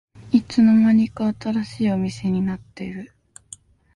[0.31, 3.13] いつの間にか新しいお店になってる